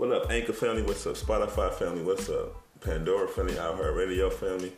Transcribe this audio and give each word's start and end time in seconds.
What 0.00 0.12
up, 0.12 0.30
Anchor 0.30 0.54
family? 0.54 0.80
What's 0.80 1.06
up, 1.06 1.14
Spotify 1.14 1.70
family? 1.74 2.02
What's 2.02 2.30
up, 2.30 2.56
Pandora 2.80 3.28
family? 3.28 3.52
iHeart 3.52 3.94
Radio 3.94 4.30
family? 4.30 4.72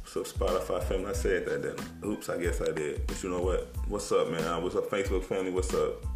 What's 0.00 0.16
up, 0.16 0.26
Spotify 0.26 0.80
family? 0.84 1.06
I 1.06 1.12
said 1.12 1.44
that 1.46 1.60
then. 1.60 1.74
Oops, 2.08 2.28
I 2.28 2.38
guess 2.40 2.60
I 2.60 2.70
did. 2.70 3.04
But 3.08 3.20
you 3.20 3.30
know 3.30 3.40
what? 3.42 3.68
What's 3.88 4.12
up, 4.12 4.30
man? 4.30 4.62
What's 4.62 4.76
up, 4.76 4.88
Facebook 4.88 5.24
family? 5.24 5.50
What's 5.50 5.74
up, 5.74 6.06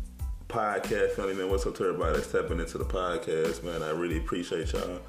podcast 0.46 1.16
family? 1.16 1.34
Man, 1.34 1.50
what's 1.50 1.66
up 1.66 1.74
to 1.74 1.82
everybody 1.88 2.20
that's 2.20 2.32
into 2.32 2.78
the 2.78 2.84
podcast, 2.84 3.64
man? 3.64 3.82
I 3.82 3.90
really 3.90 4.18
appreciate 4.18 4.72
y'all. 4.72 5.00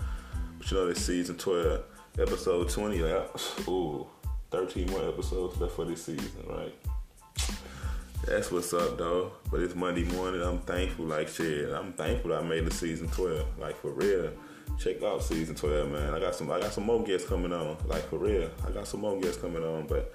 But 0.58 0.72
you 0.72 0.78
know, 0.78 0.88
this 0.88 1.06
season 1.06 1.38
12, 1.38 1.84
episode 2.18 2.68
20, 2.70 2.98
like, 2.98 3.68
ooh, 3.68 4.08
13 4.50 4.90
more 4.90 5.08
episodes 5.08 5.62
left 5.62 5.76
for 5.76 5.86
this 5.86 6.04
season, 6.04 6.32
right? 6.50 6.74
That's 8.26 8.52
what's 8.52 8.74
up, 8.74 8.98
though. 8.98 9.34
But 9.52 9.60
it's 9.60 9.76
Monday 9.76 10.06
morning. 10.06 10.42
I'm 10.42 10.60
thankful, 10.60 11.06
like 11.06 11.28
shit. 11.28 11.70
I'm 11.74 11.92
thankful 11.92 12.34
I 12.34 12.42
made 12.42 12.66
the 12.66 12.72
season 12.72 13.10
12. 13.10 13.60
Like 13.60 13.76
for 13.82 13.92
real. 13.92 14.32
Check 14.80 15.04
out 15.04 15.22
season 15.22 15.56
12, 15.56 15.92
man. 15.92 16.14
I 16.14 16.20
got 16.20 16.34
some 16.34 16.50
I 16.50 16.60
got 16.60 16.72
some 16.72 16.86
more 16.86 17.04
guests 17.04 17.28
coming 17.28 17.52
on. 17.52 17.78
Like 17.86 18.10
for 18.10 18.18
real. 18.18 18.50
I 18.66 18.72
got 18.72 18.88
some 18.88 19.02
more 19.02 19.20
guests 19.20 19.42
coming 19.42 19.62
on. 19.62 19.88
But 19.88 20.14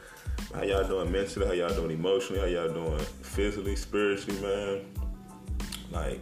how 0.55 0.62
y'all 0.62 0.89
doing 0.89 1.12
mentally? 1.12 1.47
How 1.47 1.53
y'all 1.53 1.75
doing 1.75 1.91
emotionally? 1.91 2.41
How 2.41 2.47
y'all 2.47 2.73
doing 2.73 2.98
physically, 2.98 3.77
spiritually, 3.77 4.41
man? 4.41 4.87
Like, 5.91 6.20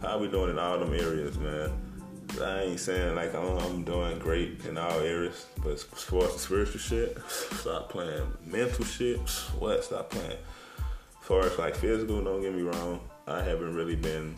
how 0.00 0.18
we 0.18 0.28
doing 0.28 0.50
in 0.50 0.58
all 0.58 0.78
them 0.78 0.94
areas, 0.94 1.36
man? 1.36 1.72
I 2.40 2.62
ain't 2.62 2.80
saying 2.80 3.16
like 3.16 3.34
I'm, 3.34 3.58
I'm 3.58 3.82
doing 3.82 4.18
great 4.20 4.64
in 4.66 4.78
all 4.78 5.00
areas, 5.00 5.46
but 5.64 5.80
far 5.80 6.24
as 6.24 6.40
spiritual 6.40 6.78
shit, 6.78 7.18
stop 7.28 7.90
playing. 7.90 8.26
Mental 8.44 8.84
shit, 8.84 9.18
what? 9.58 9.82
Stop 9.82 10.10
playing 10.10 10.38
far 11.26 11.40
as 11.40 11.58
like 11.58 11.74
physical, 11.74 12.22
don't 12.22 12.40
get 12.40 12.54
me 12.54 12.62
wrong, 12.62 13.00
I 13.26 13.42
haven't 13.42 13.74
really 13.74 13.96
been. 13.96 14.36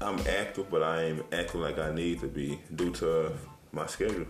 I'm 0.00 0.18
active, 0.26 0.68
but 0.68 0.82
I 0.82 1.04
ain't 1.04 1.22
acting 1.32 1.60
like 1.60 1.78
I 1.78 1.94
need 1.94 2.20
to 2.20 2.26
be 2.26 2.58
due 2.74 2.90
to 2.94 3.32
my 3.70 3.86
schedule. 3.86 4.26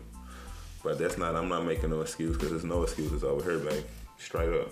But 0.82 0.98
that's 0.98 1.16
not. 1.16 1.36
I'm 1.36 1.48
not 1.48 1.64
making 1.64 1.91
no 1.91 2.02
excuse 2.02 2.36
because 2.36 2.50
there's 2.50 2.64
no 2.64 2.82
excuses 2.82 3.24
over 3.24 3.42
here, 3.42 3.60
man. 3.60 3.82
Straight 4.19 4.52
up. 4.52 4.69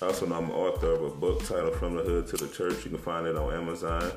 Also, 0.00 0.26
I'm 0.26 0.44
an 0.44 0.50
author 0.50 0.92
of 0.92 1.02
a 1.02 1.10
book 1.10 1.44
titled 1.44 1.74
"From 1.74 1.96
the 1.96 2.02
Hood 2.02 2.28
to 2.28 2.36
the 2.36 2.48
Church." 2.48 2.84
You 2.84 2.90
can 2.90 2.98
find 2.98 3.26
it 3.26 3.36
on 3.36 3.52
Amazon. 3.52 4.12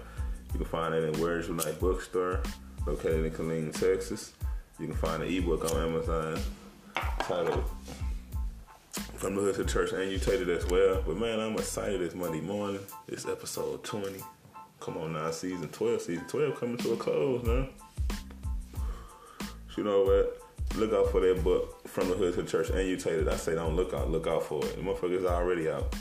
You 0.53 0.59
can 0.59 0.67
find 0.67 0.93
it 0.93 1.11
in 1.11 1.19
Words 1.19 1.47
Unite 1.47 1.79
Bookstore, 1.79 2.43
located 2.85 3.25
in 3.25 3.31
Killeen, 3.31 3.71
Texas. 3.71 4.33
You 4.79 4.87
can 4.87 4.95
find 4.95 5.23
the 5.23 5.37
ebook 5.37 5.73
on 5.73 5.81
Amazon 5.81 6.39
titled 7.19 7.63
from 9.21 9.35
the 9.35 9.41
hood 9.41 9.53
to 9.53 9.65
church 9.65 9.93
it 9.93 10.49
as 10.49 10.65
well. 10.65 11.03
But 11.05 11.15
man, 11.15 11.39
I'm 11.39 11.53
excited 11.53 12.01
this 12.01 12.15
Monday 12.15 12.41
morning. 12.41 12.79
It's 13.07 13.27
episode 13.27 13.83
20. 13.83 14.19
Come 14.79 14.97
on 14.97 15.13
now, 15.13 15.29
season 15.29 15.67
12. 15.67 16.01
Season 16.01 16.25
12 16.27 16.59
coming 16.59 16.77
to 16.77 16.93
a 16.93 16.97
close, 16.97 17.45
man. 17.45 17.69
You 19.77 19.83
know 19.83 20.01
what? 20.01 20.41
Look 20.75 20.91
out 20.93 21.11
for 21.11 21.19
that 21.19 21.43
book, 21.43 21.87
From 21.87 22.09
the 22.09 22.15
Hood 22.15 22.33
to 22.33 22.43
Church 22.45 22.71
It. 22.71 23.27
I 23.27 23.35
say 23.35 23.53
don't 23.53 23.75
look 23.75 23.93
out, 23.93 24.09
look 24.09 24.25
out 24.25 24.41
for 24.41 24.65
it. 24.65 24.75
The 24.75 24.81
motherfucker's 24.81 25.25
already 25.25 25.69
out. 25.69 25.95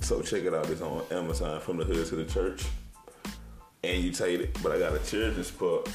So 0.00 0.22
check 0.22 0.44
it 0.44 0.54
out. 0.54 0.70
It's 0.70 0.82
on 0.82 1.02
Amazon, 1.10 1.60
From 1.60 1.78
the 1.78 1.84
Hood 1.84 2.06
to 2.06 2.14
the 2.14 2.24
Church. 2.24 2.64
It. 3.82 4.62
But 4.62 4.70
I 4.70 4.78
got 4.78 4.94
a 4.94 5.00
children's 5.00 5.50
book 5.50 5.88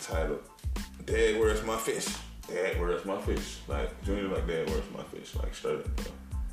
titled 0.00 0.44
Dad, 1.04 1.40
Where's 1.40 1.64
My 1.64 1.76
Fish? 1.78 2.06
Dad, 2.52 2.78
where's 2.78 3.04
my 3.06 3.18
fish? 3.22 3.58
Like 3.66 4.04
Junior, 4.04 4.28
like 4.28 4.46
Dad, 4.46 4.68
where's 4.68 4.90
my 4.94 5.02
fish? 5.04 5.34
Like 5.36 5.54
straight 5.54 5.78
up, 5.78 5.96
bro. 5.96 6.04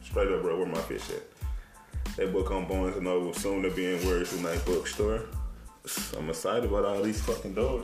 straight 0.02 0.31
up, 0.31 0.41
bro. 0.41 0.58
Where 0.58 0.66
my 0.66 0.80
fish 0.81 1.09
at? 1.09 2.16
That 2.16 2.31
book 2.31 2.52
on 2.52 2.67
Barnes 2.67 2.95
and 2.95 3.03
Noble 3.03 3.33
soon 3.33 3.64
to 3.64 3.69
be 3.72 3.86
in 3.86 4.08
Words 4.08 4.33
Unite 4.33 4.64
Bookstore. 4.66 5.25
I'm 6.17 6.30
excited 6.30 6.66
about 6.66 6.85
all 6.85 7.03
these 7.03 7.22
fucking 7.22 7.53
doors. 7.53 7.84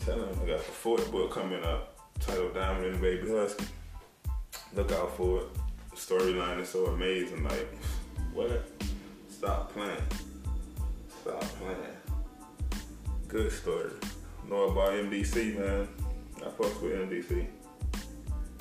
Tell 0.00 0.16
them 0.16 0.40
I 0.42 0.46
got 0.46 0.58
the 0.58 0.72
fourth 0.72 1.12
book 1.12 1.30
coming 1.32 1.62
up 1.62 1.96
titled 2.18 2.54
Diamond 2.54 2.86
and 2.86 2.94
the 2.96 3.00
Baby 3.00 3.28
Husky. 3.28 3.66
Look 4.74 4.90
out 4.90 5.16
for 5.16 5.42
it. 5.42 5.46
The 5.90 5.96
storyline 5.96 6.60
is 6.60 6.70
so 6.70 6.86
amazing. 6.86 7.44
Like, 7.44 7.68
what? 8.34 8.68
Stop 9.30 9.72
playing. 9.72 9.96
Stop 11.22 11.40
playing. 11.40 11.96
Good 13.28 13.52
story 13.52 13.90
know 14.48 14.64
about 14.64 14.92
MDC, 14.92 15.58
man. 15.58 15.88
I 16.38 16.50
fuck 16.50 16.82
with 16.82 16.92
MDC. 16.92 17.46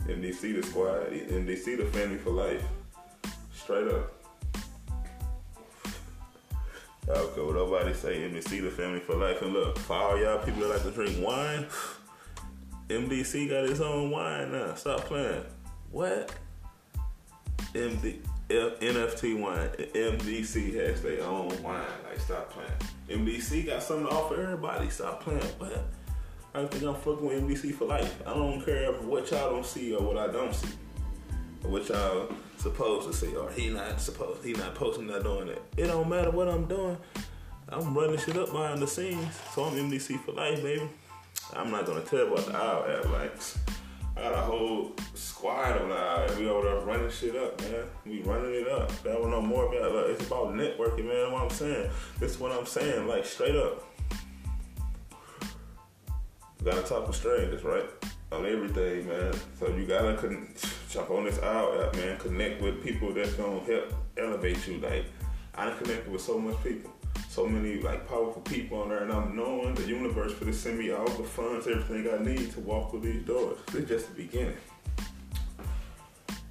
MDC 0.06 0.62
the 0.62 0.64
squad. 0.64 1.12
MDC 1.12 1.78
the 1.78 1.86
family 1.86 2.18
for 2.18 2.32
life. 2.32 2.64
Straight 3.54 3.88
up. 3.88 4.14
Okay, 7.10 7.42
what 7.42 7.56
nobody 7.56 7.94
say 7.94 8.18
MDC 8.18 8.62
the 8.64 8.70
family 8.70 9.00
for 9.00 9.16
life. 9.16 9.42
And 9.42 9.54
look, 9.54 9.78
for 9.78 9.96
all 9.96 10.20
y'all 10.20 10.44
people 10.44 10.60
that 10.64 10.68
like 10.68 10.84
to 10.84 10.92
drink 10.92 11.26
wine, 11.26 11.66
MDC 12.90 13.50
got 13.50 13.64
his 13.64 13.80
own 13.80 14.12
wine 14.12 14.52
now. 14.52 14.76
Stop 14.76 15.06
playing. 15.06 15.46
What? 15.90 16.34
MD, 17.74 18.18
F, 18.50 18.80
NFT 18.82 19.40
wine. 19.40 19.70
MDC 19.94 20.74
has 20.86 21.02
their 21.02 21.24
own 21.24 21.48
wine. 21.64 21.86
Like, 22.10 22.20
stop 22.20 22.50
playing. 22.50 22.72
MDC 23.10 23.66
got 23.66 23.82
something 23.82 24.08
to 24.08 24.12
offer 24.12 24.42
everybody. 24.42 24.90
Stop 24.90 25.24
playing. 25.24 25.42
But 25.58 25.86
I 26.54 26.66
think 26.66 26.84
I'm 26.84 26.96
fucking 26.96 27.26
with 27.26 27.44
MDC 27.44 27.74
for 27.76 27.86
life. 27.86 28.22
I 28.26 28.34
don't 28.34 28.64
care 28.64 28.92
what 28.92 29.32
y'all 29.32 29.52
don't 29.52 29.66
see 29.66 29.96
or 29.96 30.02
what 30.02 30.18
I 30.18 30.32
don't 30.32 30.54
see. 30.54 30.70
Or 31.64 31.72
what 31.72 31.88
y'all 31.90 32.30
supposed 32.58 33.08
to 33.08 33.14
see. 33.14 33.36
Or 33.36 33.50
he 33.52 33.70
not 33.70 34.02
supposed 34.02 34.44
he 34.44 34.54
not 34.54 34.76
posting 34.76 35.08
not 35.08 35.24
doing 35.24 35.48
it. 35.48 35.62
It 35.78 35.88
don't 35.88 36.10
matter 36.10 36.32
what 36.32 36.48
I'm 36.48 36.66
doing. 36.66 36.98
I'm 37.70 37.98
running 37.98 38.18
shit 38.18 38.38
up 38.38 38.52
behind 38.52 38.82
the 38.82 38.88
scenes. 38.88 39.40
So 39.54 39.66
I'm 39.66 39.74
MDC 39.74 40.24
for 40.24 40.32
life, 40.34 40.62
baby. 40.62 40.90
I'm 41.54 41.72
not 41.72 41.86
gonna 41.86 42.02
tell 42.02 42.28
about 42.28 42.46
the 42.46 42.56
owl 42.56 42.86
app. 42.86 43.06
Like 43.10 43.34
I 44.18 44.22
got 44.22 44.34
a 44.34 44.38
whole 44.38 44.94
squad 45.14 45.80
on 45.80 45.90
the 45.90 46.36
We 46.40 46.50
over 46.50 46.68
there 46.68 46.80
running 46.80 47.10
shit 47.12 47.36
up, 47.36 47.62
man. 47.62 47.84
We 48.04 48.22
running 48.22 48.56
it 48.56 48.68
up. 48.68 48.92
That 49.04 49.22
one 49.22 49.30
no 49.30 49.42
more 49.42 49.66
about 49.66 49.94
like, 49.94 50.06
it's 50.08 50.26
about 50.26 50.54
networking, 50.54 51.06
man. 51.06 51.32
What 51.32 51.44
I'm 51.44 51.50
saying. 51.52 51.90
This 52.20 52.32
is 52.32 52.40
what 52.40 52.52
I'm 52.52 52.66
saying, 52.66 53.08
like 53.08 53.26
straight 53.26 53.56
up. 53.56 53.84
You 56.60 56.72
gotta 56.72 56.82
talk 56.82 57.08
with 57.08 57.16
strangers, 57.16 57.64
right? 57.64 57.86
On 58.32 58.46
everything, 58.46 59.08
man. 59.08 59.34
So 59.60 59.68
you 59.68 59.86
gotta 59.86 60.16
con- 60.16 60.54
jump 60.90 61.12
on 61.12 61.26
this 61.26 61.40
out 61.40 61.96
man. 61.96 62.18
Connect 62.18 62.62
with 62.62 62.84
people 62.84 63.14
that's 63.14 63.34
gonna 63.34 63.60
help 63.60 63.94
elevate 64.18 64.68
you. 64.68 64.80
Like 64.80 65.06
I 65.54 65.70
connected 65.72 66.12
with 66.12 66.22
so 66.22 66.40
much 66.40 66.62
people 66.64 66.92
so 67.38 67.46
many 67.46 67.80
like 67.82 68.08
powerful 68.08 68.42
people 68.42 68.82
on 68.82 68.90
there, 68.90 69.04
and 69.04 69.12
I'm 69.12 69.36
knowing 69.36 69.76
the 69.76 69.84
universe 69.84 70.34
for 70.34 70.46
to 70.46 70.54
send 70.54 70.80
me 70.80 70.90
all 70.90 71.06
the 71.06 71.24
funds, 71.24 71.68
everything 71.68 72.12
I 72.12 72.18
need 72.24 72.52
to 72.54 72.60
walk 72.62 72.90
through 72.90 73.02
these 73.02 73.22
doors. 73.22 73.60
It's 73.76 73.88
just 73.88 74.08
the 74.08 74.24
beginning. 74.24 74.58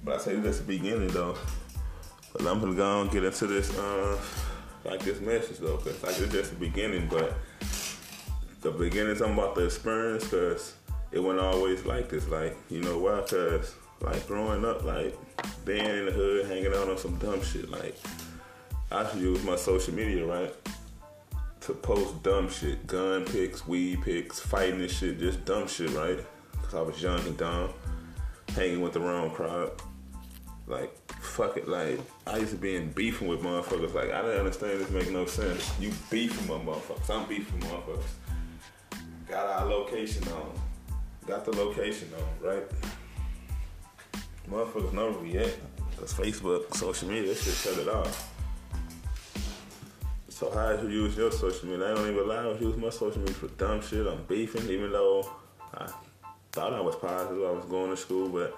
But 0.05 0.15
I 0.15 0.17
say 0.19 0.35
it's 0.35 0.45
just 0.45 0.59
the 0.59 0.77
beginning 0.77 1.09
though. 1.09 1.35
But 2.31 2.47
I'm 2.47 2.61
gonna 2.61 2.73
go 2.73 3.01
and 3.01 3.11
get 3.11 3.25
into 3.25 3.47
this 3.47 3.77
uh 3.77 4.17
like 4.85 5.03
this 5.03 5.19
message 5.19 5.57
though, 5.57 5.75
cause 5.75 6.01
like 6.03 6.17
it's 6.19 6.31
just 6.31 6.51
the 6.51 6.55
beginning, 6.55 7.09
but 7.09 7.33
the 8.61 8.71
beginning's 8.71 9.19
I'm 9.19 9.37
about 9.37 9.55
to 9.55 9.65
experience 9.65 10.25
cause 10.29 10.73
it 11.11 11.19
wasn't 11.19 11.41
always 11.41 11.85
like 11.85 12.07
this. 12.07 12.29
Like, 12.29 12.55
you 12.69 12.79
know 12.79 12.97
why? 12.97 13.25
Cause 13.29 13.75
like 13.99 14.25
growing 14.25 14.63
up, 14.63 14.85
like 14.85 15.17
being 15.65 15.83
in 15.83 16.05
the 16.05 16.13
hood, 16.13 16.45
hanging 16.45 16.67
out 16.67 16.87
on 16.87 16.97
some 16.97 17.17
dumb 17.17 17.43
shit, 17.43 17.69
like 17.69 17.97
I 18.91 19.09
should 19.09 19.19
use 19.19 19.43
my 19.43 19.55
social 19.55 19.93
media, 19.93 20.25
right? 20.25 20.53
to 21.67 21.73
post 21.73 22.23
dumb 22.23 22.49
shit, 22.49 22.87
gun 22.87 23.25
pics, 23.25 23.67
weed 23.67 24.01
pics, 24.01 24.39
fighting 24.39 24.79
and 24.79 24.89
shit, 24.89 25.19
just 25.19 25.43
dumb 25.43 25.67
shit, 25.67 25.89
right? 25.89 26.17
Cause 26.63 26.75
I 26.75 26.81
was 26.81 27.01
young 27.01 27.19
and 27.19 27.37
dumb, 27.37 27.73
hanging 28.55 28.79
with 28.79 28.93
the 28.93 29.01
wrong 29.01 29.31
crowd. 29.31 29.73
Like, 30.65 30.97
fuck 31.21 31.57
it, 31.57 31.67
like, 31.67 31.99
I 32.25 32.37
used 32.37 32.51
to 32.51 32.57
be 32.57 32.77
in 32.77 32.93
beefing 32.93 33.27
with 33.27 33.41
motherfuckers. 33.41 33.93
Like, 33.93 34.11
I 34.11 34.21
didn't 34.21 34.39
understand 34.39 34.79
this 34.79 34.89
make 34.91 35.11
no 35.11 35.25
sense. 35.25 35.69
You 35.77 35.91
beefing 36.09 36.47
with 36.47 36.65
motherfuckers. 36.65 37.09
I'm 37.09 37.27
beefing 37.27 37.59
with 37.59 37.69
motherfuckers. 37.69 38.99
Got 39.27 39.47
our 39.47 39.65
location 39.65 40.23
on. 40.29 40.51
Got 41.25 41.43
the 41.43 41.51
location 41.51 42.09
on, 42.17 42.49
right? 42.49 42.63
Motherfuckers 44.49 44.93
know 44.93 45.11
where 45.11 45.19
we 45.19 45.37
at. 45.37 45.53
Cause 45.97 46.13
Facebook, 46.13 46.73
social 46.73 47.09
media, 47.09 47.27
that 47.27 47.37
shit 47.37 47.53
shut 47.55 47.77
it 47.77 47.89
off. 47.89 48.36
So 50.37 50.51
how 50.51 50.69
you 50.69 50.87
use 50.87 51.17
your 51.17 51.31
social 51.31 51.67
media? 51.67 51.91
I 51.91 51.95
don't 51.95 52.11
even 52.11 52.19
allow 52.19 52.53
to 52.53 52.63
use 52.63 52.77
my 52.77 52.91
social 52.91 53.17
media 53.17 53.33
for 53.33 53.47
dumb 53.47 53.81
shit. 53.81 54.05
I'm 54.05 54.23
beefing, 54.25 54.69
even 54.69 54.91
though 54.91 55.27
I 55.73 55.91
thought 56.51 56.73
I 56.73 56.79
was 56.79 56.95
positive. 56.95 57.43
I 57.43 57.49
was 57.49 57.65
going 57.65 57.89
to 57.89 57.97
school, 57.97 58.29
but 58.29 58.55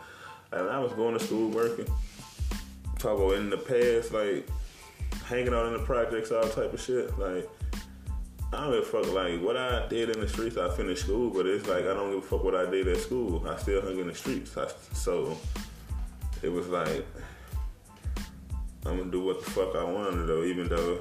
and 0.51 0.69
I 0.69 0.77
was 0.79 0.91
going 0.91 1.17
to 1.17 1.23
school 1.23 1.49
working. 1.49 1.85
Talk 2.97 3.17
about 3.17 3.35
in 3.35 3.49
the 3.49 3.57
past, 3.57 4.11
like 4.11 4.45
hanging 5.23 5.53
out 5.53 5.67
in 5.67 5.73
the 5.73 5.79
projects, 5.79 6.33
all 6.33 6.43
type 6.49 6.73
of 6.73 6.81
shit. 6.81 7.17
Like 7.17 7.49
I 8.51 8.65
don't 8.65 8.71
give 8.71 8.83
a 8.83 8.85
fuck 8.85 9.13
like 9.13 9.41
what 9.41 9.55
I 9.55 9.87
did 9.87 10.09
in 10.09 10.19
the 10.19 10.27
streets. 10.27 10.57
I 10.57 10.75
finished 10.75 11.03
school, 11.03 11.29
but 11.29 11.45
it's 11.45 11.65
like 11.65 11.85
I 11.85 11.93
don't 11.93 12.11
give 12.11 12.25
a 12.25 12.27
fuck 12.27 12.43
what 12.43 12.55
I 12.55 12.69
did 12.69 12.89
at 12.89 12.97
school. 12.97 13.47
I 13.47 13.55
still 13.55 13.81
hung 13.81 13.99
in 13.99 14.07
the 14.07 14.15
streets. 14.15 14.57
I, 14.57 14.67
so 14.91 15.37
it 16.41 16.49
was 16.49 16.67
like 16.67 17.05
I'm 18.85 18.97
gonna 18.97 19.09
do 19.09 19.23
what 19.23 19.45
the 19.45 19.49
fuck 19.49 19.77
I 19.77 19.83
wanted 19.85 20.27
though, 20.27 20.43
even 20.43 20.67
though 20.67 20.99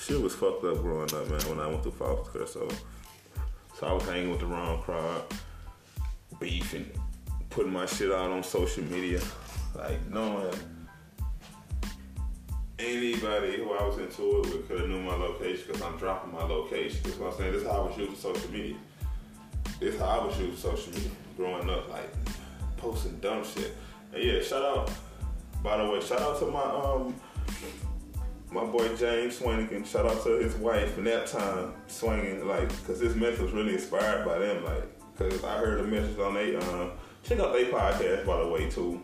shit 0.00 0.20
was 0.20 0.34
fucked 0.34 0.64
up 0.64 0.78
growing 0.78 1.12
up, 1.14 1.28
man. 1.28 1.40
When 1.48 1.60
I 1.60 1.66
went 1.66 1.82
through 1.82 1.92
foster 1.92 2.46
so 2.46 2.68
so 3.78 3.86
I 3.86 3.92
was 3.92 4.02
hanging 4.04 4.30
with 4.30 4.40
the 4.40 4.46
wrong 4.46 4.82
crowd, 4.82 5.22
beefing, 6.38 6.90
putting 7.48 7.72
my 7.72 7.86
shit 7.86 8.10
out 8.10 8.30
on 8.30 8.42
social 8.42 8.84
media, 8.84 9.20
like 9.74 9.98
knowing 10.10 10.52
anybody 12.78 13.56
who 13.56 13.72
I 13.72 13.86
was 13.86 13.98
into 13.98 14.40
it 14.40 14.46
with 14.46 14.68
could 14.68 14.80
have 14.80 14.88
knew 14.88 15.00
my 15.00 15.14
location 15.14 15.64
because 15.66 15.82
I'm 15.82 15.96
dropping 15.96 16.32
my 16.32 16.42
location. 16.42 17.00
That's 17.04 17.16
what 17.16 17.32
I'm 17.32 17.38
saying. 17.38 17.52
This 17.52 17.62
is 17.62 17.68
how 17.68 17.82
I 17.82 17.86
was 17.86 17.98
using 17.98 18.16
social 18.16 18.50
media. 18.50 18.76
This 19.78 19.94
is 19.94 20.00
how 20.00 20.20
I 20.20 20.26
was 20.26 20.38
using 20.38 20.56
social 20.56 20.92
media 20.92 21.10
growing 21.36 21.70
up, 21.70 21.88
like 21.90 22.10
posting 22.76 23.18
dumb 23.18 23.44
shit. 23.44 23.76
And 24.12 24.22
yeah, 24.22 24.42
shout 24.42 24.62
out. 24.62 24.90
By 25.62 25.76
the 25.76 25.90
way, 25.90 26.00
shout 26.00 26.20
out 26.20 26.38
to 26.40 26.46
my 26.46 26.62
um 26.62 27.14
my 28.52 28.64
boy 28.64 28.88
James 28.96 29.38
Swanigan. 29.38 29.86
Shout 29.86 30.06
out 30.06 30.22
to 30.24 30.38
his 30.38 30.54
wife 30.56 30.98
in 30.98 31.04
that 31.04 31.26
time 31.26 31.72
swinging 31.86 32.46
like 32.46 32.68
because 32.80 32.98
this 32.98 33.14
message 33.14 33.40
was 33.40 33.52
really 33.52 33.74
inspired 33.74 34.24
by 34.24 34.38
them. 34.38 34.64
Like 34.64 34.84
because 35.16 35.44
I 35.44 35.58
heard 35.58 35.80
a 35.80 35.84
message 35.84 36.18
on 36.18 36.34
they 36.34 36.56
um 36.56 36.92
check 37.22 37.38
out 37.38 37.52
their 37.52 37.66
podcast 37.66 38.26
by 38.26 38.40
the 38.40 38.48
way 38.48 38.68
too. 38.68 39.02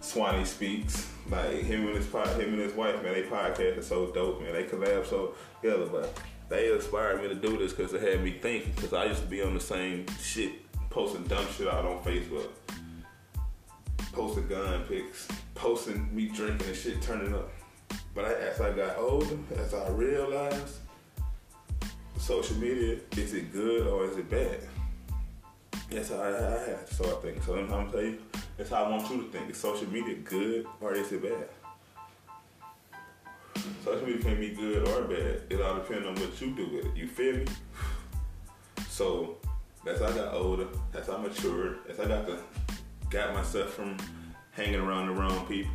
Swanee 0.00 0.44
speaks. 0.44 1.08
Like 1.30 1.62
him 1.62 1.86
and 1.86 1.96
his 1.96 2.06
him 2.06 2.52
and 2.52 2.58
his 2.58 2.74
wife, 2.74 3.02
man, 3.02 3.14
they 3.14 3.22
podcast 3.22 3.78
is 3.78 3.86
so 3.86 4.10
dope, 4.10 4.42
man. 4.42 4.52
They 4.52 4.64
collab 4.64 5.06
so 5.06 5.34
together, 5.62 5.86
but 5.86 6.20
they 6.48 6.72
inspired 6.72 7.22
me 7.22 7.28
to 7.28 7.34
do 7.34 7.56
this 7.56 7.72
because 7.72 7.94
it 7.94 8.02
had 8.02 8.22
me 8.22 8.32
thinking. 8.32 8.72
Because 8.74 8.92
I 8.92 9.04
used 9.06 9.22
to 9.22 9.28
be 9.28 9.40
on 9.40 9.54
the 9.54 9.60
same 9.60 10.04
shit, 10.20 10.52
posting 10.90 11.22
dumb 11.24 11.46
shit 11.56 11.68
out 11.68 11.84
on 11.84 12.02
Facebook, 12.02 12.48
posting 14.12 14.48
gun 14.48 14.82
pics, 14.88 15.28
posting 15.54 16.14
me 16.14 16.26
drinking 16.26 16.66
and 16.66 16.76
shit, 16.76 17.00
turning 17.00 17.32
up. 17.32 17.50
As 18.52 18.60
I 18.60 18.70
got 18.70 18.98
older, 18.98 19.38
as 19.56 19.72
I 19.72 19.88
realized, 19.88 20.80
social 22.18 22.54
media 22.58 22.98
is 23.16 23.32
it 23.32 23.50
good 23.50 23.86
or 23.86 24.04
is 24.04 24.18
it 24.18 24.28
bad? 24.28 24.58
That's 25.88 26.10
how 26.10 26.16
I, 26.16 26.28
I 26.28 26.58
had 26.68 26.86
to 26.86 26.94
start 26.94 27.22
thinking. 27.22 27.40
So 27.44 27.54
I'm 27.54 27.90
tell 27.90 28.02
you, 28.02 28.18
that's 28.58 28.68
how 28.68 28.84
I 28.84 28.90
want 28.90 29.10
you 29.10 29.22
to 29.22 29.28
think. 29.30 29.48
Is 29.48 29.56
social 29.56 29.88
media 29.88 30.16
good 30.16 30.66
or 30.82 30.92
is 30.92 31.10
it 31.12 31.22
bad? 31.22 31.48
Social 33.82 34.06
media 34.06 34.22
can 34.22 34.38
be 34.38 34.50
good 34.50 34.86
or 34.86 35.04
bad. 35.04 35.44
It 35.48 35.58
all 35.62 35.76
depends 35.76 36.06
on 36.06 36.14
what 36.16 36.38
you 36.38 36.50
do 36.50 36.66
with 36.76 36.84
it. 36.84 36.94
You 36.94 37.08
feel 37.08 37.36
me? 37.36 37.46
So 38.90 39.38
as 39.86 40.02
I 40.02 40.14
got 40.14 40.34
older, 40.34 40.66
as 40.92 41.08
I 41.08 41.16
matured, 41.16 41.78
as 41.88 41.98
I 41.98 42.06
got 42.06 42.26
to 42.26 42.38
got 43.08 43.32
myself 43.32 43.70
from 43.70 43.96
hanging 44.50 44.80
around 44.80 45.06
the 45.06 45.14
wrong 45.14 45.46
people, 45.46 45.72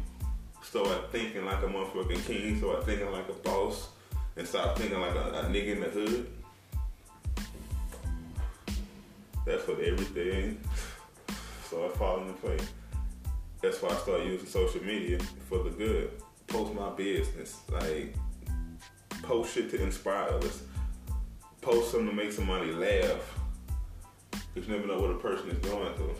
started 0.69 1.09
thinking 1.11 1.45
like 1.45 1.63
a 1.63 1.67
motherfucking 1.67 2.25
king, 2.25 2.57
started 2.59 2.85
thinking 2.85 3.09
like 3.11 3.29
a 3.29 3.33
boss, 3.33 3.87
and 4.35 4.45
started 4.45 4.77
thinking 4.77 4.99
like 4.99 5.15
a, 5.15 5.29
a 5.29 5.43
nigga 5.45 5.75
in 5.75 5.79
the 5.79 5.87
hood. 5.87 6.27
That's 9.45 9.65
what 9.65 9.79
everything 9.79 10.59
started 11.65 11.97
falling 11.97 12.27
into 12.27 12.41
place. 12.41 12.67
That's 13.61 13.81
why 13.81 13.89
I 13.89 13.95
started 13.95 14.27
using 14.27 14.47
social 14.47 14.83
media 14.83 15.19
for 15.47 15.63
the 15.63 15.69
good. 15.69 16.11
Post 16.47 16.73
my 16.73 16.89
business, 16.89 17.57
like 17.69 18.13
post 19.23 19.53
shit 19.53 19.69
to 19.71 19.81
inspire 19.81 20.29
others. 20.29 20.63
Post 21.61 21.91
something 21.91 22.09
to 22.09 22.15
make 22.15 22.33
somebody 22.33 22.73
laugh. 22.73 23.39
You 24.53 24.63
never 24.67 24.85
know 24.85 24.99
what 24.99 25.11
a 25.11 25.15
person 25.15 25.49
is 25.49 25.59
going 25.59 25.93
through. 25.95 26.15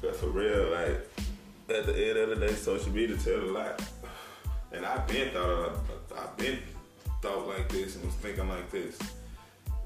That's 0.00 0.20
for 0.20 0.28
real. 0.28 0.70
Like 0.70 1.08
at 1.70 1.86
the 1.86 2.08
end 2.08 2.18
of 2.18 2.28
the 2.30 2.46
day, 2.46 2.54
social 2.54 2.92
media 2.92 3.16
tell 3.16 3.40
a 3.40 3.52
lot. 3.52 3.82
And 4.72 4.84
I've 4.84 5.06
been 5.06 5.30
thought 5.30 5.72
I've 6.16 6.36
been 6.36 6.58
thought 7.22 7.48
like 7.48 7.68
this 7.68 7.96
and 7.96 8.04
was 8.04 8.14
thinking 8.16 8.48
like 8.48 8.70
this. 8.70 8.98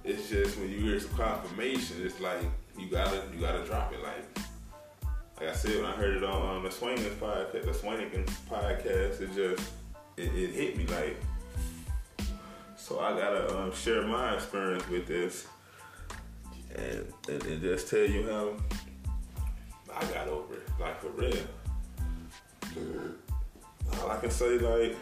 It's 0.04 0.28
just 0.28 0.58
when 0.58 0.70
you 0.70 0.80
hear 0.80 1.00
some 1.00 1.16
confirmation, 1.16 1.96
it's 2.00 2.20
like 2.20 2.42
you 2.78 2.88
gotta 2.90 3.22
you 3.34 3.40
gotta 3.40 3.64
drop 3.64 3.92
it. 3.92 4.02
Like 4.02 4.38
like 5.40 5.48
I 5.48 5.52
said 5.52 5.76
when 5.76 5.86
I 5.86 5.92
heard 5.92 6.16
it 6.16 6.24
on 6.24 6.56
um, 6.56 6.62
the 6.62 6.70
Swingers 6.70 7.14
podcast, 7.14 7.64
the 7.64 7.74
Swingers 7.74 8.28
podcast, 8.50 9.20
it 9.20 9.34
just 9.34 9.70
it, 10.16 10.34
it, 10.34 10.50
hit 10.50 10.76
me 10.76 10.86
like. 10.86 11.16
So 12.76 13.00
I 13.00 13.18
gotta 13.18 13.58
um, 13.58 13.74
share 13.74 14.02
my 14.02 14.34
experience 14.34 14.86
with 14.88 15.06
this, 15.06 15.46
and, 16.74 17.06
and, 17.28 17.42
and 17.44 17.62
just 17.62 17.88
tell 17.88 18.04
you 18.04 18.28
how 18.28 18.54
I 19.96 20.04
got 20.12 20.28
over 20.28 20.54
it, 20.54 20.68
like 20.78 21.00
for 21.00 21.08
real. 21.08 21.34
All 22.76 24.10
I 24.10 24.16
can 24.18 24.30
say, 24.30 24.58
like, 24.58 24.96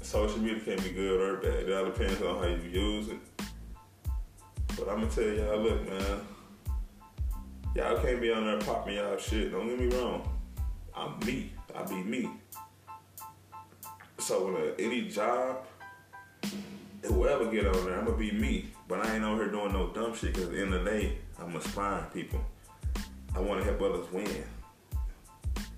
social 0.00 0.38
media 0.38 0.60
can 0.60 0.82
be 0.82 0.90
good 0.90 1.20
or 1.20 1.36
bad. 1.36 1.68
It 1.68 1.72
all 1.72 1.84
depends 1.86 2.22
on 2.22 2.42
how 2.42 2.48
you 2.48 2.70
use 2.70 3.08
it. 3.08 3.18
But 4.76 4.88
I'm 4.88 5.00
gonna 5.00 5.10
tell 5.10 5.24
y'all, 5.24 5.58
look, 5.58 5.88
man, 5.88 6.20
y'all 7.74 8.00
can't 8.00 8.20
be 8.20 8.32
on 8.32 8.46
there 8.46 8.58
popping 8.58 8.96
y'all 8.96 9.18
shit. 9.18 9.52
Don't 9.52 9.68
get 9.68 9.78
me 9.78 9.96
wrong. 9.96 10.28
I'm 10.94 11.18
me. 11.26 11.52
I 11.74 11.82
be 11.82 11.96
me. 11.96 12.30
So 14.18 14.46
when 14.46 14.54
uh, 14.54 14.74
any 14.78 15.08
job, 15.08 15.64
whoever 17.02 17.50
get 17.50 17.66
on 17.66 17.84
there, 17.84 17.98
I'm 17.98 18.06
gonna 18.06 18.16
be 18.16 18.32
me. 18.32 18.70
But 18.86 19.04
I 19.04 19.16
ain't 19.16 19.24
on 19.24 19.36
here 19.36 19.48
doing 19.48 19.72
no 19.72 19.88
dumb 19.88 20.14
shit. 20.14 20.34
Cause 20.34 20.44
at 20.44 20.52
the 20.52 20.62
end 20.62 20.72
the 20.72 20.84
day, 20.84 21.18
I'm 21.38 21.54
inspiring 21.54 22.06
people. 22.14 22.40
I 23.34 23.40
want 23.40 23.60
to 23.60 23.64
help 23.64 23.82
others 23.82 24.10
win. 24.10 24.44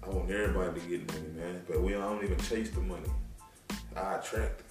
I 0.02 0.08
want 0.08 0.30
everybody 0.30 0.80
to 0.80 0.86
get 0.86 1.06
money, 1.12 1.28
man. 1.36 1.62
But 1.68 1.82
we 1.82 1.92
don't 1.92 2.22
even 2.24 2.38
chase 2.38 2.70
the 2.70 2.80
money. 2.80 3.08
I 3.96 4.14
attract 4.16 4.60
it. 4.60 4.66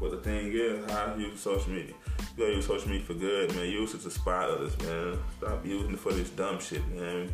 But 0.00 0.10
the 0.10 0.18
thing 0.18 0.52
is, 0.52 0.90
how 0.90 1.14
I 1.14 1.16
use 1.16 1.40
social 1.40 1.70
media. 1.70 1.94
You 2.36 2.44
gotta 2.44 2.54
use 2.56 2.66
social 2.66 2.88
media 2.88 3.04
for 3.04 3.14
good, 3.14 3.54
man. 3.54 3.66
Use 3.66 3.94
it 3.94 3.98
to 3.98 4.04
inspire 4.04 4.48
others, 4.48 4.78
man. 4.78 5.18
Stop 5.38 5.66
using 5.66 5.92
it 5.92 5.98
for 5.98 6.12
this 6.12 6.30
dumb 6.30 6.60
shit, 6.60 6.86
man. 6.88 7.30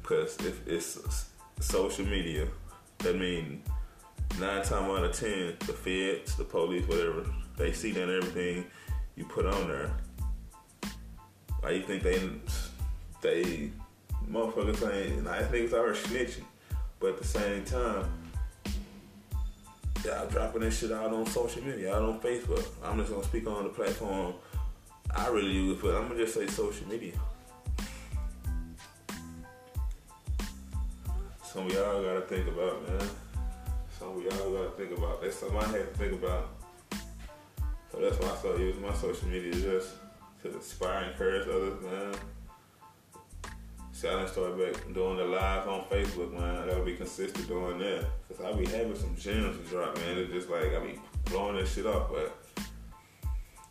Because 0.00 0.36
if 0.40 0.66
it's 0.68 1.26
social 1.60 2.06
media, 2.06 2.46
that 2.98 3.16
means 3.16 3.66
nine 4.38 4.62
times 4.62 4.72
out 4.72 5.04
of 5.04 5.12
ten, 5.12 5.56
the 5.60 5.72
feds, 5.72 6.36
the 6.36 6.44
police, 6.44 6.86
whatever, 6.86 7.26
they 7.56 7.72
see 7.72 7.90
that 7.92 8.08
everything 8.08 8.64
you 9.16 9.24
put 9.24 9.46
on 9.46 9.68
there. 9.68 9.96
Why 11.60 11.70
you 11.70 11.82
think 11.82 12.02
they 12.02 12.20
they 13.22 13.70
motherfuckers 14.30 14.76
saying 14.76 15.24
nice 15.24 15.44
niggas 15.46 15.64
it's 15.64 15.72
our 15.74 15.92
snitching, 15.92 16.44
but 17.00 17.10
at 17.10 17.18
the 17.18 17.26
same 17.26 17.64
time, 17.64 18.06
y'all 20.04 20.26
dropping 20.28 20.62
this 20.62 20.78
shit 20.78 20.92
out 20.92 21.12
on 21.12 21.26
social 21.26 21.62
media, 21.62 21.94
out 21.94 22.02
on 22.02 22.20
Facebook. 22.20 22.66
I'm 22.84 22.98
just 22.98 23.10
gonna 23.10 23.24
speak 23.24 23.46
on 23.46 23.64
the 23.64 23.70
platform 23.70 24.34
I 25.14 25.28
really 25.28 25.52
use, 25.52 25.78
but 25.80 25.94
I'm 25.94 26.08
gonna 26.08 26.20
just 26.20 26.34
say 26.34 26.46
social 26.46 26.86
media. 26.88 27.12
Some 31.44 31.68
y'all 31.70 32.02
gotta 32.02 32.22
think 32.22 32.48
about, 32.48 32.86
man. 32.86 33.08
Some 33.98 34.20
y'all 34.20 34.52
gotta 34.52 34.70
think 34.76 34.96
about. 34.96 35.22
That's 35.22 35.36
something 35.36 35.58
I 35.58 35.64
had 35.64 35.92
to 35.92 35.98
think 35.98 36.12
about. 36.12 36.48
So 37.92 38.00
that's 38.00 38.18
why 38.18 38.30
I 38.30 38.36
started 38.36 38.60
using 38.60 38.82
my 38.82 38.94
social 38.94 39.28
media 39.28 39.52
just 39.52 39.94
to 40.42 40.54
inspire 40.54 41.04
and 41.04 41.12
encourage 41.12 41.48
others, 41.48 41.82
man. 41.82 42.14
Done 44.02 44.28
started 44.28 44.74
back 44.74 44.94
doing 44.94 45.16
the 45.16 45.24
live 45.24 45.66
on 45.66 45.84
Facebook, 45.90 46.32
man. 46.32 46.56
I 46.56 46.66
gotta 46.68 46.84
be 46.84 46.94
consistent 46.94 47.48
doing 47.48 47.78
that. 47.78 48.06
Cause 48.28 48.44
I 48.44 48.52
be 48.52 48.66
having 48.66 48.94
some 48.94 49.16
gems 49.16 49.56
to 49.56 49.64
drop, 49.64 49.96
man. 49.96 50.18
It's 50.18 50.32
just 50.32 50.50
like, 50.50 50.74
I 50.74 50.80
be 50.80 51.00
blowing 51.24 51.56
that 51.56 51.66
shit 51.66 51.86
up, 51.86 52.12
but 52.12 52.36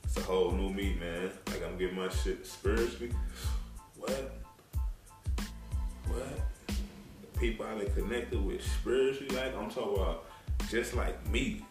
it's 0.04 0.18
a 0.18 0.22
whole 0.22 0.52
new 0.52 0.72
me, 0.72 0.98
man. 1.00 1.30
Like, 1.48 1.64
I'm 1.64 1.78
getting 1.78 1.96
my 1.96 2.10
shit 2.10 2.46
spiritually. 2.46 3.12
What? 3.98 4.36
What? 6.08 6.40
The 6.68 7.40
people 7.40 7.68
I 7.68 7.76
been 7.76 7.94
connected 7.94 8.44
with 8.44 8.62
spiritually, 8.66 9.34
like, 9.36 9.56
I'm 9.56 9.70
talking 9.70 9.96
about 9.96 10.26
just 10.70 10.96
like 10.96 11.26
me. 11.30 11.64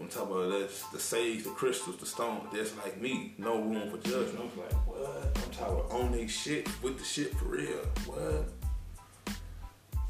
I'm 0.00 0.08
talking 0.08 0.32
about 0.32 0.50
this, 0.50 0.84
the 0.92 0.98
sage, 0.98 1.42
the 1.44 1.50
crystals, 1.50 1.96
the 1.96 2.06
stone, 2.06 2.46
That's 2.52 2.76
like 2.76 3.00
me. 3.00 3.34
No 3.36 3.60
room 3.60 3.90
for 3.90 3.98
judgment. 3.98 4.50
I'm 4.52 4.60
like, 4.60 4.72
what? 4.86 5.38
I'm 5.44 5.50
talking 5.50 5.80
about 5.80 6.12
they 6.12 6.26
shit 6.28 6.68
with 6.82 6.98
the 6.98 7.04
shit 7.04 7.34
for 7.36 7.46
real. 7.46 7.84
What? 8.06 8.48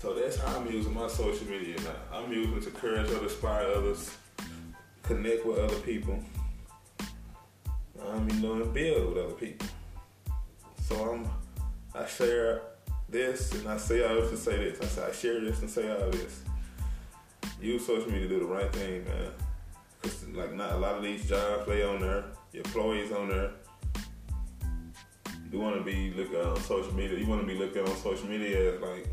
So 0.01 0.15
that's 0.15 0.37
how 0.37 0.59
I'm 0.59 0.71
using 0.71 0.95
my 0.95 1.09
social 1.09 1.47
media 1.47 1.77
now. 1.81 2.19
I'm 2.19 2.33
using 2.33 2.57
it 2.59 2.63
to 2.63 2.69
encourage 2.69 3.11
others, 3.11 3.33
inspire 3.33 3.67
others, 3.67 4.17
connect 5.03 5.45
with 5.45 5.59
other 5.59 5.79
people. 5.81 6.23
I'm 8.07 8.29
doing 8.41 8.73
build 8.73 9.15
with 9.15 9.25
other 9.25 9.35
people. 9.35 9.67
So 10.83 11.13
I'm 11.13 11.29
I 11.95 12.07
share 12.07 12.63
this 13.09 13.53
and 13.55 13.67
I 13.69 13.77
say 13.77 14.07
all 14.07 14.21
this 14.21 14.31
and 14.31 14.39
say 14.39 14.57
this. 14.57 14.81
I 14.81 14.85
say 14.85 15.03
I 15.09 15.13
share 15.13 15.41
this 15.41 15.61
and 15.61 15.71
say 15.71 15.91
all 15.91 16.11
this. 16.11 16.43
Use 17.61 17.85
social 17.87 18.11
media 18.11 18.29
to 18.29 18.35
do 18.35 18.39
the 18.41 18.47
right 18.47 18.73
thing, 18.73 19.05
man. 19.05 19.33
Like 20.39 20.55
not 20.55 20.73
a 20.73 20.77
lot 20.79 20.97
of 20.97 21.03
these 21.03 21.29
jobs 21.29 21.67
they 21.67 21.83
on 21.83 22.01
there, 22.01 22.25
your 22.53 22.65
employees 22.65 23.13
on 23.13 23.29
there. 23.29 23.51
You 25.51 25.59
want 25.59 25.77
to 25.77 25.83
be 25.83 26.13
looking 26.15 26.37
uh, 26.37 26.51
on 26.51 26.61
social 26.61 26.95
media. 26.95 27.19
You 27.19 27.27
want 27.27 27.41
to 27.41 27.47
be 27.47 27.55
looking 27.55 27.83
on 27.83 27.97
social 27.97 28.29
media 28.29 28.75
as 28.75 28.81
like 28.81 29.07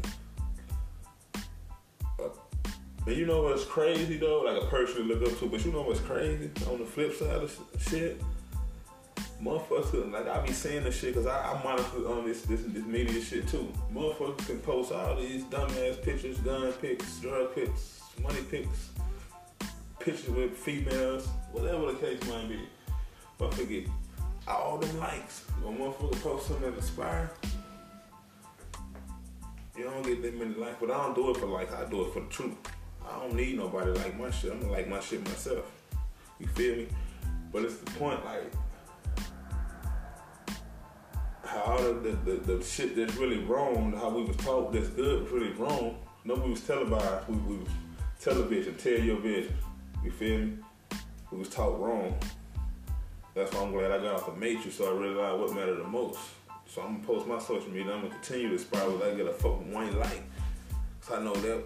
And 3.08 3.16
you 3.16 3.26
know 3.28 3.44
what's 3.44 3.66
crazy 3.66 4.18
though? 4.18 4.42
Like 4.42 4.62
a 4.62 4.66
person 4.66 4.96
to 4.98 5.04
look 5.04 5.32
up 5.32 5.38
to, 5.40 5.46
but 5.46 5.64
you 5.64 5.72
know 5.72 5.84
what's 5.84 6.00
crazy? 6.00 6.50
On 6.70 6.80
the 6.80 6.86
flip 6.86 7.14
side 7.14 7.44
of 7.44 7.60
shit, 7.80 8.20
motherfuckers, 9.42 10.12
like 10.12 10.28
I 10.28 10.44
be 10.44 10.52
saying 10.52 10.86
this 10.86 11.00
shit 11.00 11.14
because 11.14 11.28
I, 11.28 11.54
I 11.54 11.64
monitor 11.64 12.10
on 12.10 12.26
this, 12.26 12.42
this 12.42 12.62
this 12.64 12.84
media 12.84 13.22
shit 13.22 13.48
too. 13.48 13.72
Motherfuckers 13.94 14.48
can 14.48 14.60
post 14.60 14.92
all 14.92 15.16
these 15.18 15.44
dumbass 15.44 16.02
pictures, 16.02 16.40
gun 16.40 16.74
pics, 16.74 17.20
drug 17.20 17.54
pics, 17.54 18.02
money 18.24 18.42
pics, 18.50 18.90
pictures 20.06 20.30
with 20.30 20.56
females, 20.56 21.28
whatever 21.52 21.92
the 21.92 21.98
case 21.98 22.24
might 22.30 22.48
be. 22.48 22.60
But 23.40 23.54
forget 23.56 23.86
all 24.48 24.78
them 24.78 25.00
likes. 25.00 25.42
When 25.64 25.78
motherfucker 25.78 26.22
post 26.22 26.48
something 26.48 26.70
that 26.70 26.78
inspire, 26.78 27.32
you 29.76 29.84
don't 29.84 30.04
get 30.04 30.22
that 30.22 30.38
many 30.38 30.54
likes. 30.54 30.78
But 30.80 30.92
I 30.92 30.98
don't 30.98 31.16
do 31.16 31.32
it 31.32 31.38
for 31.38 31.48
likes. 31.48 31.74
I 31.74 31.90
do 31.90 32.06
it 32.06 32.14
for 32.14 32.20
the 32.20 32.28
truth. 32.28 32.56
I 33.04 33.20
don't 33.20 33.34
need 33.34 33.58
nobody 33.58 33.92
like 33.92 34.18
my 34.18 34.30
shit. 34.30 34.52
I'm 34.52 34.60
gonna 34.60 34.72
like 34.72 34.88
my 34.88 35.00
shit 35.00 35.26
myself. 35.26 35.66
You 36.40 36.48
feel 36.48 36.76
me? 36.76 36.88
But 37.52 37.64
it's 37.64 37.78
the 37.78 37.92
point, 37.92 38.24
like 38.24 38.52
how 41.44 41.62
all 41.62 41.78
the, 41.78 42.18
the, 42.26 42.32
the, 42.32 42.64
shit 42.64 42.96
that's 42.96 43.16
really 43.16 43.40
wrong, 43.40 43.94
how 43.94 44.10
we 44.10 44.24
was 44.24 44.36
taught 44.38 44.74
that's 44.74 44.90
good 44.90 45.30
really 45.32 45.52
wrong. 45.54 45.98
Nobody 46.26 46.52
was 46.52 46.62
televised. 46.62 47.28
We, 47.28 47.36
we 47.38 47.58
was 47.58 47.70
television, 48.20 48.76
tell 48.76 49.00
your 49.00 49.18
vision. 49.18 49.54
You 50.06 50.12
feel 50.12 50.38
me? 50.38 50.54
We 51.32 51.40
was 51.40 51.50
taught 51.50 51.82
wrong. 51.82 52.16
That's 53.34 53.52
why 53.52 53.64
I'm 53.64 53.72
glad 53.72 53.92
I 53.92 53.98
got 53.98 54.14
off 54.14 54.28
the 54.28 54.40
matrix 54.40 54.78
so 54.78 54.96
I 54.96 55.02
realized 55.02 55.40
what 55.40 55.56
mattered 55.56 55.80
the 55.80 55.84
most. 55.84 56.20
So 56.68 56.84
I'm 56.84 57.02
gonna 57.02 57.08
post 57.08 57.28
my 57.28 57.40
social 57.40 57.72
media. 57.72 57.92
I'm 57.92 58.02
gonna 58.02 58.14
continue 58.14 58.50
to 58.50 58.60
spiral. 58.60 59.02
I 59.02 59.16
get 59.16 59.26
a 59.26 59.34
fucking 59.34 59.74
one 59.74 59.98
like, 59.98 60.22
cause 61.02 61.18
I 61.18 61.24
know 61.24 61.34
that 61.34 61.64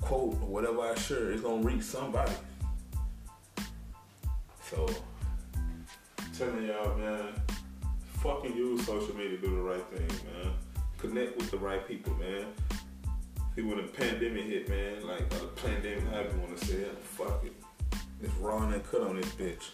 quote 0.00 0.34
or 0.34 0.48
whatever 0.48 0.80
I 0.80 0.96
share 0.96 1.30
is 1.30 1.42
gonna 1.42 1.62
reach 1.62 1.82
somebody. 1.82 2.32
So, 4.68 4.88
telling 6.36 6.66
y'all, 6.66 6.98
man, 6.98 7.34
fucking 8.14 8.56
use 8.56 8.84
social 8.84 9.14
media 9.14 9.36
to 9.36 9.46
do 9.46 9.54
the 9.54 9.62
right 9.62 9.84
thing, 9.94 10.08
man. 10.08 10.52
Connect 10.98 11.36
with 11.36 11.52
the 11.52 11.58
right 11.58 11.86
people, 11.86 12.14
man. 12.16 12.46
When 13.56 13.78
the 13.78 13.84
pandemic 13.84 14.44
hit, 14.44 14.68
man, 14.68 15.06
like 15.06 15.30
the 15.30 15.46
pandemic, 15.46 16.04
you 16.04 16.40
want 16.40 16.58
to 16.58 16.66
say 16.66 16.74
it, 16.74 16.98
fuck 16.98 17.42
it. 17.42 17.54
It's 18.22 18.34
raw 18.34 18.68
and 18.68 18.84
cut 18.84 19.00
on 19.00 19.16
this 19.16 19.30
bitch. 19.32 19.70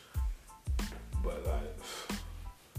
But 1.23 1.45
like, 1.45 2.19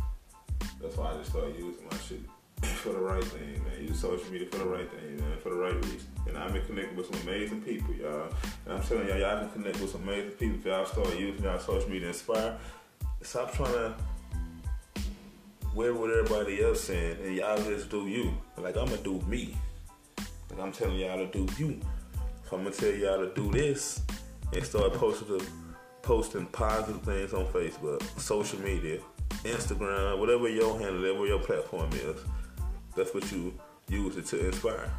that's 0.82 0.96
why 0.96 1.12
I 1.12 1.18
just 1.18 1.32
started 1.32 1.56
using 1.58 1.84
my 1.92 1.98
shit 1.98 2.22
for 2.78 2.94
the 2.94 3.00
right 3.00 3.24
thing, 3.24 3.62
man. 3.66 3.86
Use 3.86 4.00
social 4.00 4.32
media 4.32 4.48
for 4.50 4.60
the 4.60 4.66
right 4.66 4.90
thing, 4.90 5.18
man, 5.18 5.38
for 5.40 5.50
the 5.50 5.56
right 5.56 5.76
reason. 5.76 6.08
And 6.26 6.38
I've 6.38 6.54
been 6.54 6.66
connecting 6.66 6.96
with 6.96 7.14
some 7.14 7.28
amazing 7.28 7.62
people, 7.64 7.94
y'all. 7.94 8.30
And 8.66 8.76
I'm 8.76 8.82
telling 8.84 9.10
y'all, 9.10 9.20
y'all 9.20 9.40
can 9.40 9.50
connect 9.50 9.82
with 9.82 9.92
some 9.92 10.04
amazing 10.04 10.32
people 10.32 10.58
if 10.60 10.66
y'all 10.66 10.86
start 10.86 11.20
using 11.20 11.44
y'all 11.44 11.60
social 11.60 11.90
media 11.90 12.08
inspire. 12.08 12.58
Stop 13.22 13.54
trying 13.54 13.74
to 13.74 13.96
wear 15.76 15.94
what 15.94 16.12
everybody 16.12 16.64
else 16.64 16.82
saying 16.82 17.18
and 17.24 17.36
y'all 17.36 17.58
just 17.58 17.90
do 17.90 18.08
you. 18.08 18.34
Like 18.58 18.78
I'm 18.78 18.86
gonna 18.86 18.98
do 18.98 19.20
me. 19.28 19.58
Like 20.50 20.60
I'm 20.60 20.72
telling 20.72 20.98
y'all 20.98 21.18
to 21.18 21.28
do 21.28 21.48
you. 21.58 21.80
So 22.50 22.58
I'm 22.58 22.64
gonna 22.64 22.76
tell 22.76 22.94
y'all 22.94 23.20
to 23.20 23.34
do 23.34 23.52
this 23.52 24.02
and 24.54 24.64
start 24.64 24.94
posting 24.94 25.42
posting 26.02 26.46
positive 26.48 27.02
things 27.02 27.34
on 27.34 27.46
Facebook, 27.48 28.04
social 28.20 28.60
media, 28.60 29.00
Instagram, 29.44 30.20
whatever 30.20 30.50
your 30.50 30.78
handle, 30.78 31.02
whatever 31.02 31.26
your 31.26 31.40
platform 31.40 31.90
is. 31.94 32.18
That's 32.96 33.14
what 33.14 33.32
you 33.32 33.54
use 33.90 34.18
it 34.18 34.26
to 34.28 34.48
inspire. 34.48 34.92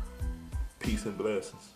Peace 0.81 1.05
and 1.05 1.17
blessings. 1.17 1.74